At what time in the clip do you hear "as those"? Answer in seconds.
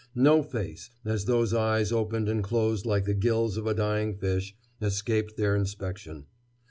1.05-1.53